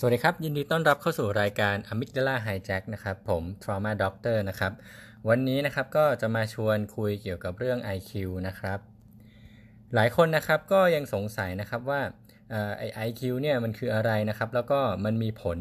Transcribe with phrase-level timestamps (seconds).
[0.00, 4.72] สวัสดีครับ ยินดีต้อนรับเข้าสู่รายการ Amygdala Hijack นะครับ ผม Trauma Doctor นะครับ
[5.28, 8.12] วันนี้นะครับก็จะมาชวนคุยเกี่ยวกับเรื่อง IQ
[8.46, 8.78] นะครับ
[9.94, 12.00] หลายคนนะครับก็ยังสงสัยนะครับว่า
[12.78, 15.58] ไอไอคิวเนี่ยมันคืออะไรนะครับ แล้วก็มันมีผล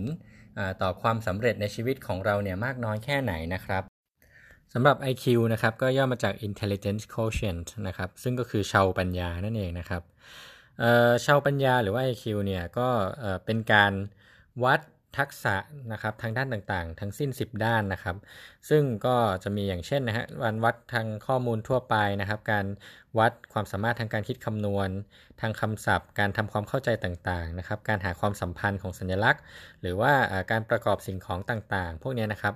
[0.82, 3.84] ต่อความสำเร็จในชีวิตของเราเนี่ยมากน้อยแค่ไหนนะครับ
[4.74, 10.04] สำหรับ IQ นะครับก็ย่อมาจาก Intelligence Quotient นะครับซึ่งก็คือชาวปัญญานั่นเองนะครับ
[11.25, 12.88] ชาวปัญญาหรือว่า IQ เนี่ยก็
[13.46, 13.94] เป็นการ
[14.64, 14.82] วัด
[15.18, 15.56] ทักษะ
[15.92, 18.16] นะครับทางด้านต่างๆ ทั้งสิ้น 10 ด้านนะครับ
[18.70, 22.66] ซึ่งก็จะมีอย่างเช่นนะฮะวันวัดทางข้อมูลทั่วไปนะครับ การ
[23.20, 24.89] วัดความสามารถทางการคิดคำนวณ
[25.42, 29.42] ทางคำศัพท์ การทำความเข้าใจต่างๆนะครับ การหาความสัมพันธ์ของสัญลักษณ์
[29.82, 30.14] หรือว่า
[30.52, 32.55] การประกอบสิ่งของต่างๆ พวกนี้นะครับ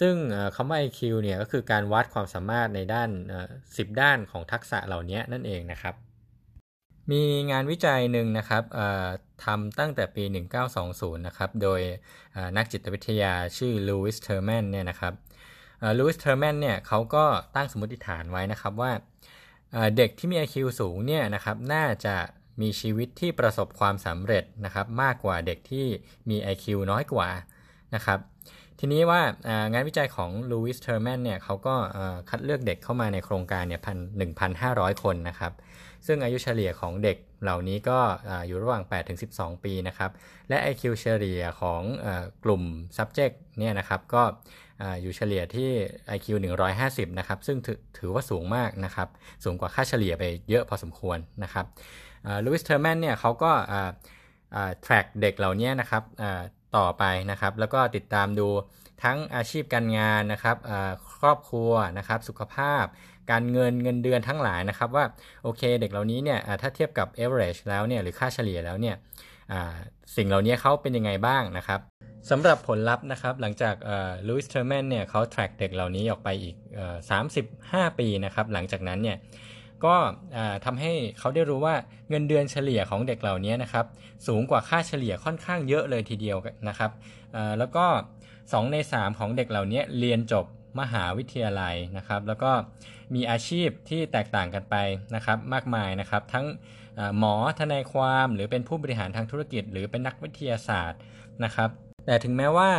[0.00, 0.14] ซึ่ง
[0.54, 3.10] คำว่า IQ เนี่ยก็คือการวัดความสามารถในด้าน
[3.54, 5.94] 10 ด้านของทักษะเหล่านี้นั่นเองนะครับ
[7.10, 8.62] มีงานวิจัยหนึ่งนะครับ
[9.44, 10.24] ทำตั้งแต่ปี
[10.76, 11.80] 1920 นะครับ โดย
[12.56, 15.12] นักจิตวิทยาชื่อลูอิสเทอร์แมนเนี่ยนะครับ
[15.98, 17.24] ลูอิสเทอร์แมนเนี่ยเขาก็
[17.56, 18.92] ตั้งสมมติฐานไว้นะครับว่า
[19.96, 22.16] เด็กที่มี IQ สูงเนี่ยนะครับน่าจะ
[22.60, 25.86] มีชีวิตที่ประสบความสำเร็จนะครับมากกว่าเด็กที่
[26.30, 27.28] มี IQ น้อยกว่า
[27.94, 28.18] นะครับ
[28.82, 29.20] ทีนี้ว่า
[29.72, 31.74] งานวิจัยของลูอิสเทอร์แมนเนี่ยเขาก็
[32.28, 35.52] คัดเลือกเด็กเข้ามาในโครงการเนี่ยพันหนึ่งพันห้าร้อยคนนะครับ
[36.06, 37.98] ซึ่งอายุเฉลี่ยของเด็กเหล่านี้ก็
[38.46, 40.10] อยู่ระหว่าง 8 ถึง 12 ปีนะครับ
[40.48, 41.82] และ IQ เฉลี่ยของ
[42.44, 42.62] กลุ่ม
[42.96, 44.22] subject เนี่ยนะครับก็
[45.02, 45.70] อยู่เฉลี่ยที่
[46.16, 46.26] IQ
[46.74, 47.58] 150 นะครับ ซึ่ง
[47.98, 49.08] ถือว่าสูงมากนะครับ
[49.44, 51.66] สูงกว่าค่าเฉลี่ยไปเยอะพอสมควรนะครับ
[52.44, 53.52] ลูอิสเทอร์แมนเนี่ยเขาก็
[54.84, 56.02] track เด็กเหล่านี้นะครับ
[56.76, 58.48] ต่อไปนะครับ แล้วก็ติดตามดู
[59.02, 60.56] ทั้งอาชีพการงานนะครับ
[61.18, 62.84] ครอบครัวนะครับ สุขภาพ
[63.30, 65.04] การเงินเงินเดือนทั้งหลายนะครับว่า
[65.42, 68.96] โอเคเด็กเหล่านี้เนี่ยถ้าเทียบกับ average แล้วเนี่ยหรือค่าเฉลี่ยแล้วเนี่ย
[70.16, 71.80] สิ่งเหล่านี้เขาเป็นยังไงบ้างนะครับ
[72.30, 73.74] สำหรับผลลัพธ์นะครับหลังจาก
[74.28, 76.56] ลูอิสเทอร์แมนเนี่ยเขา track เด็กเหล่านี้ออกไปอีก
[77.26, 79.16] 35 ปีนะครับหลังจากนั้นเนี่ย
[79.84, 79.96] ก็
[80.64, 81.74] ทำให้เขาได้รู้ว่า
[82.10, 83.86] เงินเดือนเฉลี่ยของเด็กเหล่านี้นะครับ
[84.26, 86.36] สูงกว่าค่าเฉลี่ยค่อนข้างเยอะเลยทีเดียว
[86.68, 86.90] นะครับ
[87.58, 87.84] แล้วก็
[88.30, 90.44] 2 ใน 3 ของเด็กเหล่านี้เรียนจบ
[90.80, 92.50] มหาวิทยาลัยนะครับ แล้วก็
[93.14, 94.76] มีอาชีพที่แตกต่างกันไป
[95.14, 96.46] นะครับ มากมายนะครับ ทั้ง
[97.18, 101.00] หมอทนายความ หรือเป็นผู้บริหารทางธุรกิจ หรือเป็นนักวิทยาศาสตร์
[101.44, 101.70] นะครับ
[102.06, 102.70] แต่ถึงแม้ว่า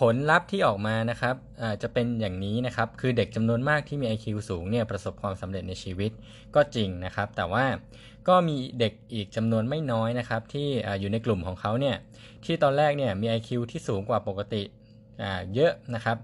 [0.00, 1.34] ผลลัพธ์ที่ออกมานะครับ
[1.82, 6.10] จะเป็นอย่างนี้นะครับ คือเด็กจำนวนมากที่มี IQ สูงเนี่ยประสบความสำเร็จในชีวิต
[6.54, 7.64] ก็จริงนะครับ แต่ว่า
[8.28, 10.68] ก็มีเด็กอีกจำนวนไม่น้อยนะครับ ที่
[11.00, 11.96] อยู่ในกลุ่มของเขาเนี่ย
[12.44, 14.62] ที่ตอนแรกเนี่ยมี IQ ที่สูงกว่าปกติ
[15.54, 16.18] เยอะนะครับ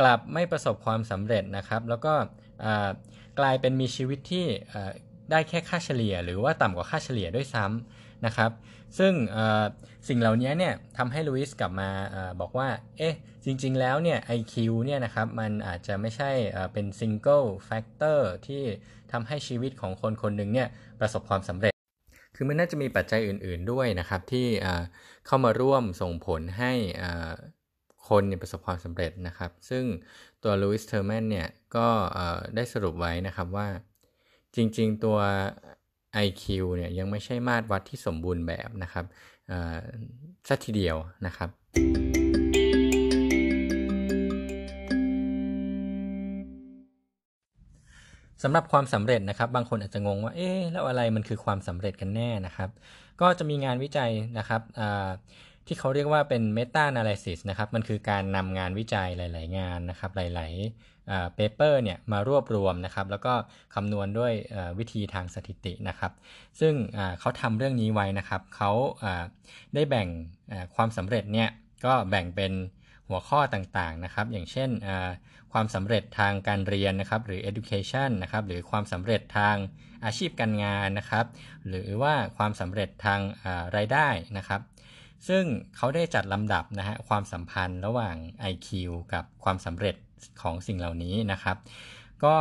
[0.00, 2.14] กลับไม่ประสบความสำเร็จนะครับ แล้วก็
[3.38, 4.46] กลายเป็นมีชีวิตที่
[5.30, 8.50] ได้แค่ค่าเฉลี่ย หรือว่าต่ำกว่าค่าเฉลี่ยด้วยซ้ำ นะครับ
[8.98, 9.12] ซึ่ง
[10.08, 11.90] สิ่งเหล่านี้เนี่ยทำให้ลูอิสกลับมา
[12.40, 12.68] บอกว่า
[12.98, 13.14] เอ๊ะ
[13.44, 16.30] จริงๆแล้วเนี่ย IQ เนี่ยนะครับ มันอาจจะไม่ใช่
[16.72, 18.62] เป็น single factor ที่
[19.12, 20.68] ทำให้ชีวิตของคนคนหนึ่งเนี่ย
[21.00, 21.72] ประสบความสำเร็จ
[22.36, 24.46] คือมันน่าจะมีปัจจัยอื่น ๆด้วยนะครับ ที่
[25.26, 26.72] เข้ามาร่วมส่งผลให้
[28.08, 29.84] คนเนี่ยประสบความสำเร็จนะครับ ซึ่ง
[30.42, 31.88] ตัวลูอิสเทอร์แมนเนี่ยก็
[32.54, 33.68] ได้สรุปไว้นะครับว่า
[34.56, 35.18] จริง ๆ ตัว
[36.26, 36.44] IQ
[36.76, 39.04] เนี่ยยังไม่ใช่มาตรวัดที่สมบูรณ์แบบนะครับ
[40.48, 40.96] สักทีเดียว
[41.26, 41.48] นะครับ
[48.42, 52.70] สำหรับความสำเร็จนะครับ บางคนอาจจะงงว่าเอ๊ะแล้วอะไรมันคือความสำเร็จกันแน่นะครับ
[53.20, 54.62] ก็จะมีงานวิจัยนะครับ
[55.68, 63.34] ที่เขาเรียกว่าเป็น Meta Analysis นะครับมันคือการนำงานวิจัยหลาย ๆ งานนะครับหลายๆเปเปอร์เนี่ยมารวบรวมนะครับแล้วก็
[63.74, 64.32] คำนวณด้วย
[64.78, 66.12] วิธีทางสถิตินะครับ
[66.60, 66.74] ซึ่ง
[67.20, 68.70] เขาทำเรื่องนี้ไว้นะครับเขา
[69.74, 70.08] ได้แบ่ง
[70.74, 71.48] ความสำเร็จเนี่ย
[71.84, 72.52] ก็แบ่งเป็น
[73.08, 74.70] หัวข้อต่างๆนะครับ อย่างเช่น
[75.52, 79.56] ความสำเร็จทางการเรียนนะครับ หรือ education นะครับ หรือความสำเร็จทาง
[80.04, 81.26] อาชีพการงานนะครับ
[81.68, 83.20] หรือว่าความสำเร็จทาง
[83.76, 84.60] รายได้นะครับ
[85.28, 85.44] ซึ่ง
[85.76, 88.16] เขาได้จัดลำดับนะฮะความสัมพันธ์ระหว่าง
[88.52, 88.68] IQ
[89.12, 89.96] กับความสำเร็จ
[90.42, 91.56] ของสิ่งเหล่านี้นะครับ
[92.24, 92.34] ก็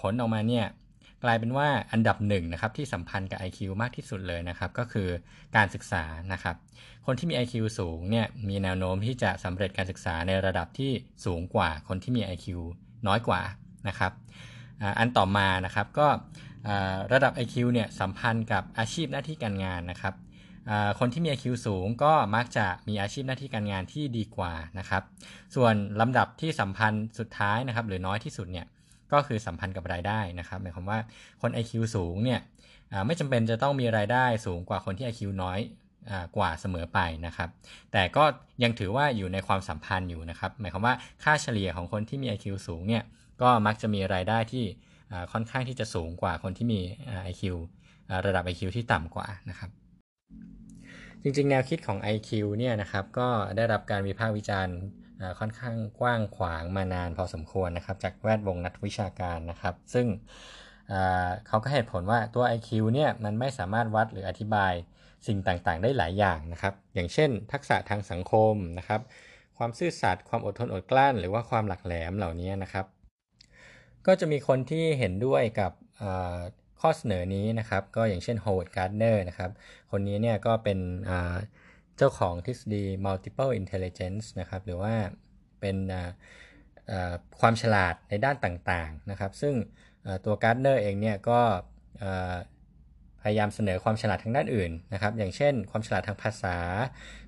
[0.00, 0.66] ผลออกมาเนี่ย
[1.24, 5.08] กลายเป็นว่าอันดับหนึ่งนะครับที่สัมพันธ์กับ IQ มากที่สุดเลยนะครับ ก็คือ
[5.56, 6.56] การศึกษานะครับ
[7.06, 10.90] คนที่มี IQ สูงเนี่ยมีแนวโน้มที่จะสำเร็จการศึกษาในระดับที่
[11.24, 12.46] สูงกว่าคนที่มี IQ
[13.06, 13.40] น้อยกว่า
[13.88, 14.12] นะครับ
[14.98, 16.08] อันต่อมานะครับก็
[17.12, 20.14] ระดับ IQ เนี่ยสัมพันธ์กับอาชีพหน้าที่การงานนะครับ
[20.98, 25.02] คนที่มี IQ สูงก็มักจะมีอาชีพหน้าที่การงานที่ดีกว่านะครับ
[25.54, 28.66] ส่วนลำดับที่สัมพันธ์สุดท้ายนะครับ หรือน้อยที่สุดเนี่ย
[29.12, 30.98] ก็คือสัมพันธ์กับรายได้นะครับหมายความว่า
[31.42, 32.40] คน IQ สูงเนี่ย
[33.06, 35.58] ไม่จำเป็นจะต้องมีรายได้สูงกว่าคนที่ IQ น้อย
[36.36, 37.48] กว่าเสมอไปนะครับ
[37.92, 38.24] แต่ก็
[38.62, 40.94] ยังถือว่าอยู่ในความสัมพันธ์อยู่นะครับ หมายความว่า
[41.24, 43.02] ค่าเฉลี่ยของคนที่มี IQ สูงเนี่ย
[43.42, 44.64] ก็มักจะมีรายได้ที่
[45.32, 46.80] ค่อนข้างที่จะสูงกว่าคนที่มี
[47.30, 47.42] IQ
[48.26, 49.70] ระดับ IQ ที่ต่ำกว่านะครับ
[51.22, 54.76] จริงๆ แนวคิดของ IQ เนี่ยนะครับก็ได้รับการวิพากษ์วิจารณ์
[55.40, 60.06] ค่อนข้างกว้างขวางมานานพอสมควรนะครับ จากแวดวงนักวิชาการนะครับ ซึ่ง
[61.46, 64.72] เขาก็เหตุผลว่าตัว IQ เนี่ยมันไม่สามารถวัดหรืออธิบาย
[65.26, 69.00] สิ่งต่างๆ ได้หลายอย่างนะครับ อย่างเช่น ทักษะทางสังคมนะครับ
[69.58, 72.86] ความซื่อสัตย์ความอดทนอดกลั้น หรือว่าความหลักแหลมเหล่านี้นะครับ
[74.06, 75.72] ก็จะมีคนที่เห็นด้วยกับ
[76.80, 79.50] ข้อเสนอนี้นะครับ ก็อย่างเช่น Howard Gardner นะครับ
[79.90, 80.78] คนนี้เนี่ยก็เป็น
[81.96, 84.94] เจ้าของทฤษฎี multiple intelligence นะครับ หรือว่า
[85.60, 85.76] เป็น
[87.40, 89.54] ความฉลาดในด้านต่างๆนะครับ ซึ่ง
[90.24, 91.40] ตัวการ์ดเนอร์เองเนี่ยก็
[93.22, 96.56] พยายามเสนอความฉลาดทางด้านอื่นนะครับ อย่างเช่น ความฉลาดทางภาษา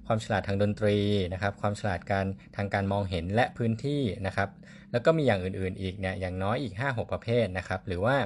[0.06, 0.98] ความฉลาดทางดนตรี
[1.32, 2.26] นะครับ ความฉลาดการ
[2.56, 4.48] ทางการมองเห็นและพื้นที่นะครับ
[4.92, 8.16] แล้วก็มีอย่างอื่นๆอีกเนี่ยอย่างน้อยอีก 5-6 ประเภทนะครับ หรือว่า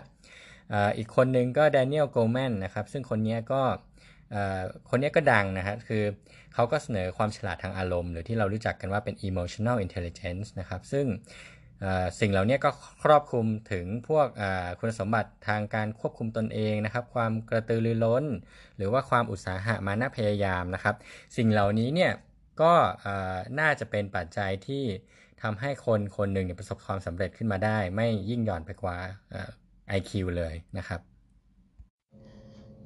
[0.97, 3.63] อีกคนนึงก็แดเนียลโกลแมนนะครับซึ่งคนนี้ก็
[4.91, 6.03] คนนี้ก็ดังนะฮะคือ
[6.55, 11.07] เขาก็เสนอความฉลาดทางอารมณ์ หรือที่เรารู้จักกันว่าเป็น emotional intelligence นะครับซึ่ง
[12.21, 12.71] สิ่งเหล่านี้ก็
[13.03, 14.27] ครอบคลุมถึงพวก
[14.79, 18.25] คุณสมบัติทางการควบคุมตนเองนะครับ ความกระตือรือร้น
[18.77, 20.95] หรือว่าความอุตสาหะมานะพยายามนะครับ
[21.37, 22.13] สิ่งเหล่านี้เนี่ย
[22.63, 22.75] ก็
[23.61, 24.85] น่าจะเป็นปัจจัยที่
[25.43, 28.97] ทำให้คนคนหนึ่งประสบความสำเร็จขึ้นมาได้ ไม่ยิ่งหย่อนไปกว่า
[29.99, 31.01] IQ เลยนะครับ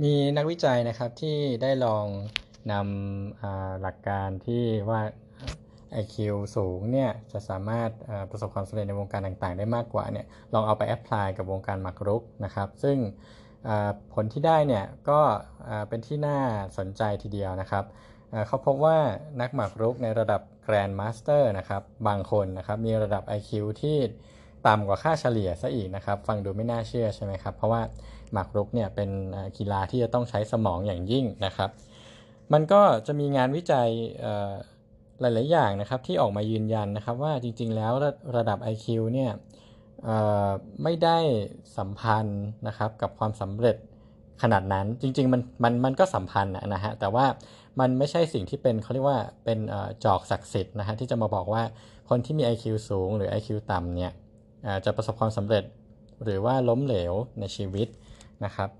[0.03, 2.07] มีนักวิจัยนะครับที่ได้ลอง
[2.73, 5.01] นำหลักการที่ว่า
[6.03, 6.17] IQ
[6.57, 7.91] สูงเนี่ยจะสามารถ
[8.31, 12.97] ประสบความสำเร็จในวงการต่างๆ ได้มากกว่าเนี่ยลองเอาไปแอพพลายกับวงการหมากรุกนะครับ ซึ่ง
[14.15, 15.21] ผลที่ได้เนี่ยก็
[15.89, 16.39] เป็นที่น่า
[16.79, 17.85] สนใจทีเดียวนะครับ
[18.47, 18.99] เขาพบว่า
[19.41, 23.51] นักหมากรุกในระดับแกรนด์มาสเตอร์นะครับบางคนนะครับมีระดับ IQ
[23.83, 23.99] ที่
[24.67, 27.83] ต่ำกว่าค่าเฉลี่ยซะอีกนะครับ ฟังดูไม่น่าเชื่อใช่ไหมครับ เพราะว่า
[28.33, 29.11] หมากรุกเนี่ยเป็น
[29.59, 31.71] กีฬาที่จะต้องใช้สมองอย่างยิ่งนะครับ
[32.53, 33.89] มันก็จะมีงานวิจัย
[35.21, 39.31] หลาย ๆ อย่างนะครับที่ออกมายืนยันนะครับว่าจริง ๆ แล้วระระดับ IQ เนี่ย
[40.83, 41.19] ไม่ได้
[41.77, 43.77] สัมพันธ์นะครับกับความสำเร็จ
[44.43, 47.27] ขนาดนั้นจริง ๆ มันมันมันก็สัมพันธ์นะฮะแต่ว่า
[47.81, 49.59] มันไม่ใช่สิ่งที่เป็นเขาเรียกว่าเป็น
[50.05, 51.63] จอกศักดิ์สิทธิ์นะฮะที่จะมาบอกว่า
[52.09, 54.13] คนที่มี IQ สูงหรือ IQ ต่ำเนี่ย
[54.85, 55.65] จะประสบความสำเร็จ
[56.23, 57.89] หรือว่าล้มเหลวในชีวิต
[58.45, 58.71] นะครับ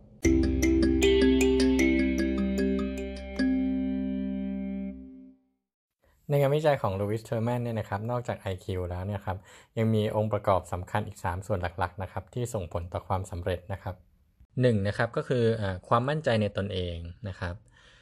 [6.31, 9.39] ในงานวิจัยของลูวิสเทอร์แมนเนี่ยนะครับนอกจาก IQ แล้วเนี่ยครับ
[9.79, 13.95] ยังมีองค์ประกอบสำคัญอีก 3 ส่วนหลักๆนะครับที่ส่งผลต่อความสำเร็จนะครับ
[14.43, 16.97] 1นะครับก็คืออความมั่นใจในตนเอง
[17.29, 17.55] นะครับ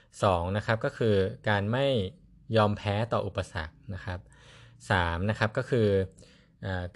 [0.04, 1.14] 2นะครับก็คือ
[1.48, 1.86] การไม่
[2.56, 4.20] ยอมแพ้ต่ออุปสรรคนะครับ
[4.74, 5.88] 3นะครับก็คือ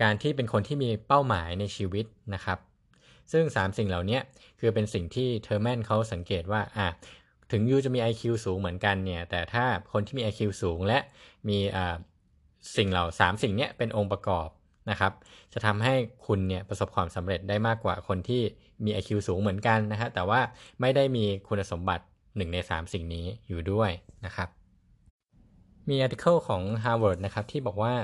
[0.03, 2.59] การที่เป็นคนที่มีเป้าหมายในชีวิตนะครับ
[3.33, 4.19] ซึ่ง 3 สิ่งเหล่านี้
[4.61, 6.89] คือเป็นสิ่งที่เทอร์แมนเขาสังเกตว่าอะ
[7.51, 10.99] ถึงยูจะมี IQ สูงเหมือนกันเนี่ยแต่ถ้าคนที่มี IQ สูงและ
[11.49, 11.59] มี
[12.77, 14.49] สิ่งเหล่า 3 สิ่งนี้เป็นองค์ประกอบ
[14.91, 15.13] นะครับ
[15.53, 15.95] จะทำให้
[16.27, 18.43] คุณเนี่ยประสบความสำเร็จได้มากกว่าคนที่
[18.85, 20.41] มี IQ สูงเหมือนกันนะฮะแต่ว่า
[20.81, 23.91] ไม่ได้มีคุณสมบัติ 1 ใน 3 สิ่งนี้อยู่ด้วย
[24.25, 24.49] นะครับ
[25.89, 27.95] มีอาร์ติเคิลของ Harvard นะครับที่บอกว่า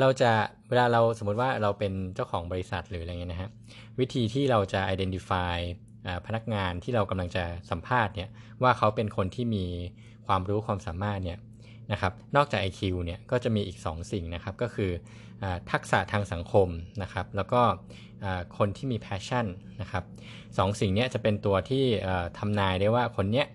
[0.00, 0.30] เราจะ
[0.68, 3.50] เวลาเราสมมติว่าเราเป็นเจ้าของบริษัทหรืออะไรเงี้ยนะฮะ
[4.00, 5.56] วิธีที่เราจะ identify
[6.26, 8.28] พนักงานที่เรากำลังจะสัมภาษณ์เนี่ย
[8.62, 9.64] ว่าเขาเป็นคนที่มี
[10.26, 11.38] ความรู้ความสามารถเนี่ย
[11.92, 14.90] นะครับนอกจาก IQ เนี่ยก็จะมีอีก 2 สิ่งนะครับก็คือ
[15.42, 16.68] อทักษะทางสังคม
[17.02, 17.60] นะครับแล้วก็
[18.58, 19.46] คนที่มี passion
[19.80, 20.04] นะครับ
[20.58, 21.84] สองสิ่งนี้จะเป็นตัวที่
[22.38, 23.46] ทำนายได้ว่าคนเนี้ย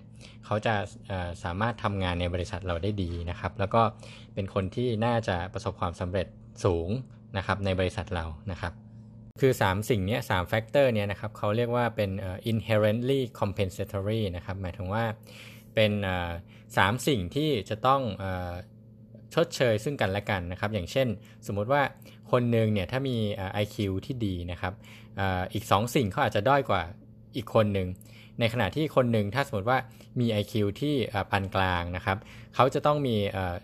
[0.45, 0.75] เขาจะ
[1.43, 3.81] สามารถทำงานในบริษัทเราได้ดีนะครับ แล้วก็
[4.33, 6.27] เป็นคนที่น่าจะประสบความสำเร็จ
[6.65, 6.89] สูง
[7.37, 8.73] นะครับในบริษัทเรานะครับ
[9.41, 12.11] คือ 3 สิ่งนี้3 factor เนี่ยนะครับเขาเรียกว่าเป็น
[12.51, 15.03] inherently compensatory นะครับหมายถึงว่า
[15.75, 15.91] เป็น
[16.77, 18.01] สามสิ่งที่จะต้อง
[19.35, 21.07] ชดเชยซึ่งกันและกันนะครับ อย่างเช่น
[21.47, 21.81] สมมุติว่า
[22.31, 23.17] คนหนึ่งเนี่ยถ้ามี
[23.63, 24.73] IQ ที่ดีนะครับ
[25.53, 26.83] อีก 2 สิ่งเขาอาจจะด้อยกว่า
[27.35, 27.87] อีกคนหนึ่ง
[28.39, 29.79] ในขณะที่คนหนึ่งถ้าสมมติว่า
[30.19, 30.95] มี IQ ที่
[31.31, 32.17] ปานกลางนะครับ
[32.55, 33.15] เขาจะต้องมี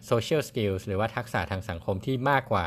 [0.09, 2.65] social skills หรือว่าทักษะทางสังคมที่มากกว่า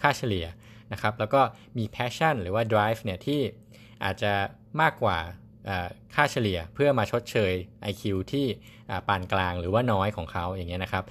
[0.00, 0.46] ค่าเฉลี่ย
[0.92, 1.40] นะครับ แล้วก็
[1.78, 3.40] มี passion หรือว่า drive เนี่ยที่
[4.04, 4.32] อาจจะ
[4.80, 5.18] มากกว่า
[6.14, 7.52] ค่าเฉลี่ยเพื่อมาชดเชย
[7.90, 8.46] IQ ที่
[9.08, 11.04] ปานกลางหรือว่าน้อยของเขาอย่างเงี้ยนะครับ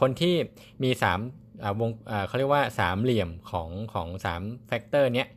[0.00, 0.34] คนที่
[0.82, 0.90] มี
[1.32, 1.90] 3วง
[2.26, 5.28] เขาเรียกว่า3เหลี่ยมของของ3 factor เนี้ย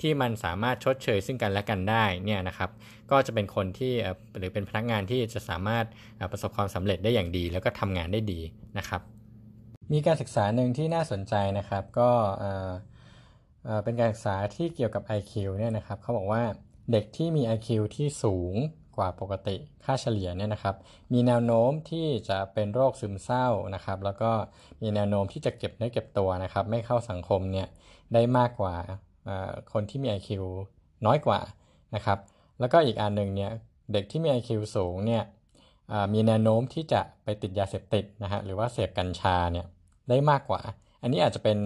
[0.00, 2.70] ที่มันสามารถชดเชยซึ่งกันและกันได้เนี่ยนะครับ
[3.10, 3.92] ก็จะเป็นคนที่
[4.38, 5.84] หรือเป็นพนักงานที่จะสามารถ
[6.32, 8.40] ประสบความสำเร็จได้อย่างดี แล้วก็ทำงานได้ดี
[8.78, 9.00] นะครับ
[9.92, 12.10] มีการศึกษาหนึ่งที่น่าสนใจนะครับก็
[13.84, 16.42] เป็นการศึกษาที่เกี่ยวกับ IQ เนี่ยนะครับเขาบอกว่า
[16.92, 18.54] เด็กที่มี IQ ที่สูง
[18.96, 20.76] กว่าปกติค่าเฉลี่ยเนี่ยนะครับ
[21.12, 24.30] มีแนวโน้มที่จะเป็นโรคซึมเศร้านะครับ แล้วก็
[24.82, 27.68] มีแนวโน้มที่จะเก็บเนื้อเก็บตัวนะครับ ไม่เข้าสังคมเนี่ย
[28.14, 28.74] ได้มากกว่า
[29.72, 30.30] คนที่มี IQ
[31.06, 31.40] น้อยกว่า
[31.94, 32.18] นะครับ
[32.60, 33.52] แล้วก็อีกอันหนึ่งเนี่ย
[33.92, 35.22] เด็กที่มี IQ สูงเนี่ย
[36.12, 39.66] มีแนวโน้มที่จะไปติดยาเสพติดนะฮะหรือว่าเสพกัญชาเนี่ย
[40.08, 40.60] ได้มากกว่า
[41.02, 41.58] อันนี้อาจจะเป็น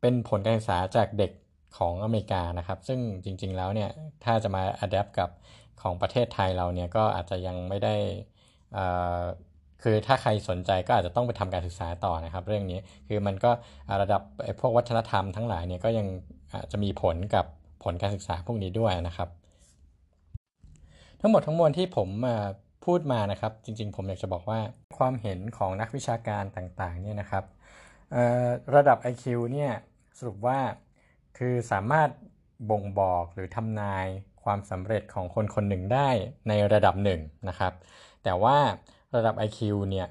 [0.00, 1.32] เป็นผลการศึกษาจากเด็ก
[1.78, 3.90] ของอเมริกานะครับ ซึ่งจริงๆแล้วเนี่ย
[4.24, 5.30] ถ้าจะมาอัดแอปกับ
[5.82, 7.94] ของประเทศไทยเราเนี่ยก็อาจจะยังไม่ได้
[9.82, 12.78] คือถ้าใครสนใจก็อาจจะต้องไปทำการศึกษาต่อนะครับ เรื่องนี้
[13.08, 13.50] คือมันก็
[14.02, 14.22] ระดับ
[14.60, 16.06] พวกวัฒนธรรมทั้งหลายเนี่ยก็ยัง
[16.72, 17.44] จะมีผลกับ
[17.82, 19.28] ผลการศึกษาพวกนี้ด้วยนะครับ
[21.20, 22.08] ทั้งหมดทั้งมวลที่ผม
[22.84, 24.60] พูดมานะครับ จริง ๆ ผมอยากจะบอกว่า
[24.98, 27.44] ความเห็นของนักวิชาการต่างๆเนี่ยนะครับ
[28.74, 29.72] ระดับ IQ เนี่ย
[30.18, 30.58] สรุปว่า
[31.38, 32.08] คือสามารถ
[32.70, 34.06] บ่งบอกหรือทำนาย
[34.42, 36.08] ความสำเร็จของคนคนหนึ่งได้
[36.48, 37.72] ในระดับหนึ่งนะครับ
[38.24, 38.58] แต่ว่า
[39.14, 40.06] ระดับ IQ เนี่ย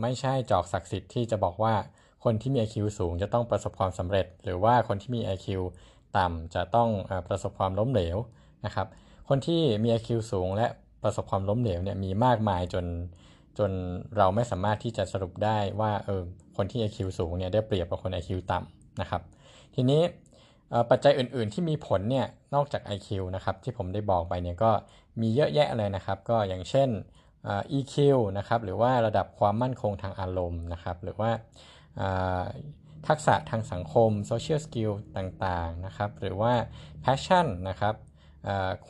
[0.00, 1.74] ไม่ใช่จอกศักดิ์สิทธิ์ที่จะบอกว่า
[2.24, 5.48] คนที่มี IQ สูงจะต้องประสบความสำเร็จ หรือว่าคนที่มี IQ
[6.16, 6.88] ต่ำจะต้อง
[7.28, 8.16] ประสบความล้มเหลว
[8.66, 8.86] นะครับ
[9.28, 10.66] คนที่มี IQ สูงและ
[11.02, 12.86] ประสบความล้มเหลวเนี่ยมีมากมายจน
[13.58, 13.70] จน
[14.16, 16.22] เราไม่สามารถที่จะสรุปได้ว่าเออ
[16.56, 19.22] คนที่ IQ สูงเนี่ยได้เปรียบกว่าคน IQ ต่ำนะครับ
[19.74, 20.02] ทีนี้
[20.90, 24.70] ปัจจัยอื่น ๆ ที่มีผลเนี่ยนอกจาก IQ นะครับที่ผมได้บอกไปเนี่ยก็
[25.20, 26.88] มีเยอะแยะเลยนะครับ ก็อย่างเช่น
[27.78, 27.94] EQ
[28.38, 31.30] นะครับหรือว่าระดับความมั่นคงทางอารมณ์นะครับ หรือว่า
[33.08, 36.52] ทักษะทางสังคม social skill ต่างๆนะครับ หรือว่า
[37.04, 37.94] passion นะครับ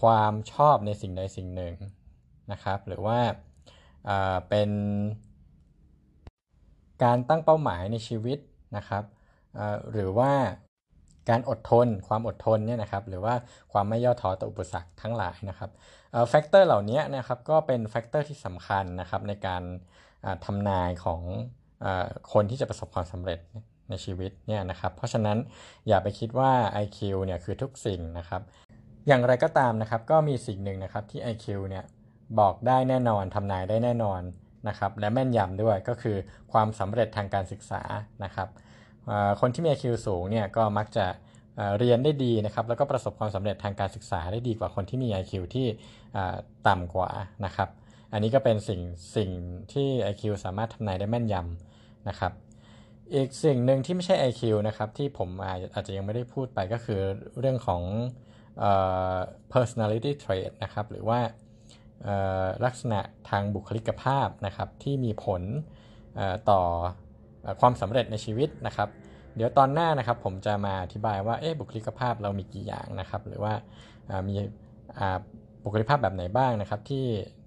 [0.01, 1.75] ความชอบในสิ่งใดสิ่งหนึ่ง
[2.53, 3.19] นะครับ หรือว่า
[4.49, 4.71] เป็น
[7.05, 8.39] การตั้งเป้าหมายในชีวิต
[8.77, 9.05] นะครับ
[9.93, 10.33] หรือว่า
[11.31, 13.35] การอดทน ความอดทนเนี่ยนะครับหรือว่า
[13.73, 15.71] ความไม่ย่อท้อต่ออุปสรรคทั้งหลายนะครับ
[16.29, 19.63] factor เหล่านี้นะครับก็เป็น factor ที่สำคัญนะครับในการ
[20.45, 21.23] ทำนายของ
[22.33, 23.39] คนที่จะประสบความสำเร็จ
[23.91, 25.39] ในชีวิตเนี่ยนะครับเพราะฉะนั้น
[25.89, 26.53] อย่าไปคิดว่า
[26.85, 28.43] IQ เนี่ยคือทุกสิ่งนะครับ
[29.07, 31.85] อย่างไรก็ตามนะครับก็มีสิ่งหนึ่งนะครับที่ IQ เนี่ย
[32.41, 34.21] บอกได้แน่นอนทำนายได้แน่นอน
[34.69, 36.17] นะครับและแม่นยำด้วยก็คือ
[36.53, 37.83] ความสำเร็จทางการศึกษา
[38.25, 38.49] นะครับ
[39.41, 41.07] คนที่มี IQ สูงเนี่ยก็มักจะ
[41.79, 45.67] เรียนได้ดีนะครับแล้วก็ประสบความสำเร็จทางการศึกษาได้ดีกว่าคนที่มี IQ ที่
[46.69, 47.11] ต่ำกว่า
[47.45, 47.69] นะครับ
[48.13, 48.81] อันนี้ก็เป็นสิ่ง
[49.17, 49.31] สิ่ง
[49.73, 51.72] ที่ IQ สามารถทำนายได้แม่นยำ
[52.09, 52.33] นะครับ
[53.15, 55.29] อีกสิ่งหนึ่งที่ไม่ใช่ IQ นะครับที่ผม
[55.75, 57.01] อาจจะยังไม่ได้พูดไปก็คือ
[57.39, 57.83] เรื่องของ
[59.53, 61.21] personality trait นะครับหรือว่า
[62.65, 65.43] ลักษณะทางบุคลิกภาพนะครับที่มีผล
[66.51, 66.61] ต่อ
[67.61, 68.89] ความสำเร็จในชีวิตนะครับ
[69.37, 73.55] เดี๋ยวตอนหน้านะครับผมจะมาอธิบายว่าเอ๊ะบุคลิกภาพเรามีกี่อย่างนะครับ หรือว่า
[74.29, 74.35] มี
[75.65, 77.05] บุคลิกภาพแบบไหนบ้างนะครับ ที่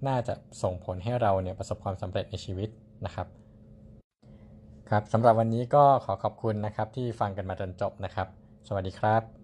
[0.08, 2.68] น่าจะส่งผลให้เราเนี่ยประสบความสำเร็จในชีวิต
[3.06, 3.26] นะครับ
[4.88, 8.28] ครับสำหรับวันนี้ก็ขอขอบคุณนะครับที่ฟังกันมาจนจบนะครับ
[8.68, 9.35] สวัสดีครับ